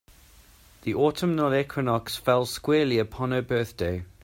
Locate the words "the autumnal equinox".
0.81-2.15